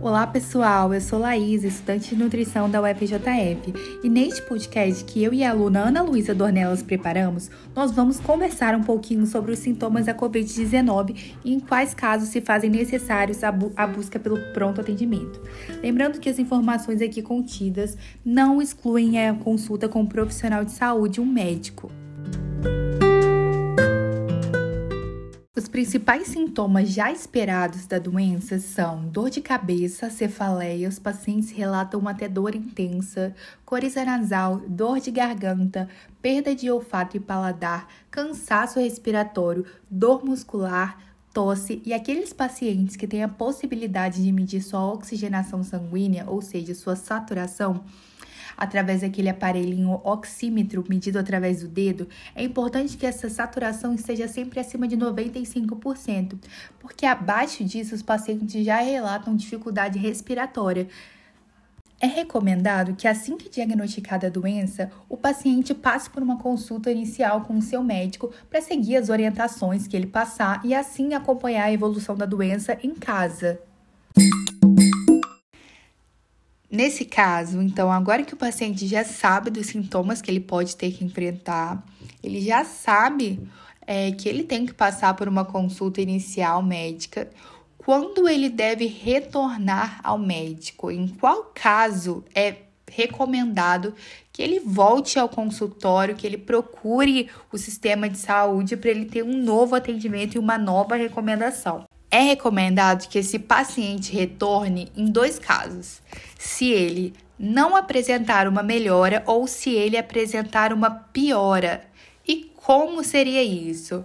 [0.00, 3.74] Olá pessoal, eu sou Laís, estudante de nutrição da UFJF,
[4.04, 8.76] e neste podcast que eu e a aluna Ana Luísa Dornelas preparamos, nós vamos conversar
[8.76, 13.50] um pouquinho sobre os sintomas da Covid-19 e em quais casos se fazem necessários a,
[13.50, 15.40] bu a busca pelo pronto atendimento.
[15.82, 21.20] Lembrando que as informações aqui contidas não excluem a consulta com um profissional de saúde,
[21.20, 21.90] um médico.
[25.78, 32.28] Principais sintomas já esperados da doença são dor de cabeça, cefaleia, os pacientes relatam até
[32.28, 33.32] dor intensa,
[33.64, 35.88] coriza nasal, dor de garganta,
[36.20, 40.98] perda de olfato e paladar, cansaço respiratório, dor muscular,
[41.32, 46.74] tosse e aqueles pacientes que têm a possibilidade de medir sua oxigenação sanguínea, ou seja,
[46.74, 47.84] sua saturação,
[48.56, 54.58] através daquele aparelhinho oxímetro medido através do dedo, é importante que essa saturação esteja sempre
[54.58, 56.36] acima de 95%,
[56.80, 60.88] porque abaixo disso os pacientes já relatam dificuldade respiratória.
[62.00, 67.40] É recomendado que, assim que diagnosticada a doença, o paciente passe por uma consulta inicial
[67.40, 71.72] com o seu médico para seguir as orientações que ele passar e assim acompanhar a
[71.72, 73.60] evolução da doença em casa.
[76.70, 80.92] Nesse caso, então, agora que o paciente já sabe dos sintomas que ele pode ter
[80.92, 81.84] que enfrentar,
[82.22, 83.40] ele já sabe
[83.84, 87.28] é, que ele tem que passar por uma consulta inicial médica,
[87.88, 93.94] quando ele deve retornar ao médico, em qual caso é recomendado
[94.30, 99.22] que ele volte ao consultório, que ele procure o sistema de saúde para ele ter
[99.22, 101.86] um novo atendimento e uma nova recomendação.
[102.10, 106.02] É recomendado que esse paciente retorne em dois casos:
[106.38, 111.86] se ele não apresentar uma melhora ou se ele apresentar uma piora.
[112.26, 114.04] E como seria isso?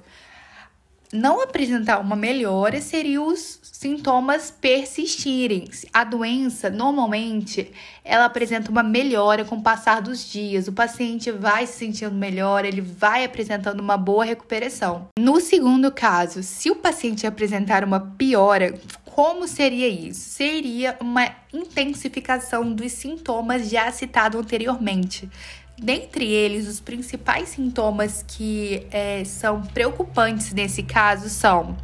[1.14, 5.70] Não apresentar uma melhora seria os sintomas persistirem.
[5.94, 7.72] A doença, normalmente,
[8.04, 10.68] ela apresenta uma melhora com o passar dos dias.
[10.68, 15.08] O paciente vai se sentindo melhor, ele vai apresentando uma boa recuperação.
[15.20, 18.74] No segundo caso, se o paciente apresentar uma piora,
[19.06, 20.22] como seria isso?
[20.22, 25.30] Seria uma intensificação dos sintomas já citados anteriormente.
[25.78, 31.76] Dentre eles, os principais sintomas que é, são preocupantes nesse caso são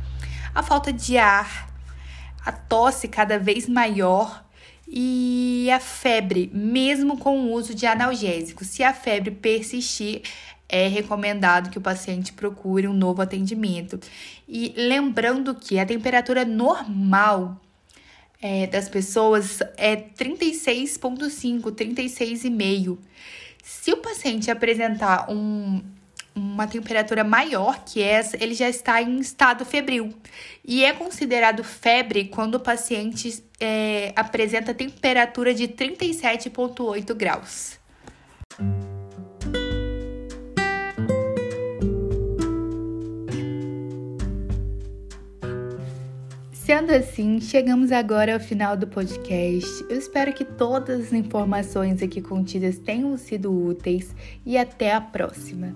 [0.53, 1.69] a falta de ar,
[2.45, 4.45] a tosse cada vez maior
[4.87, 8.67] e a febre, mesmo com o uso de analgésicos.
[8.67, 10.21] Se a febre persistir,
[10.67, 13.99] é recomendado que o paciente procure um novo atendimento.
[14.47, 17.59] E lembrando que a temperatura normal
[18.41, 22.97] é, das pessoas é 36,5, 36,5.
[23.63, 25.81] Se o paciente apresentar um,
[26.35, 30.13] uma temperatura maior que essa, ele já está em estado febril.
[30.63, 37.78] E é considerado febre quando o paciente é, apresenta temperatura de 37,8 graus.
[46.69, 49.67] Sendo assim, chegamos agora ao final do podcast.
[49.89, 54.15] Eu espero que todas as informações aqui contidas tenham sido úteis
[54.45, 55.75] e até a próxima.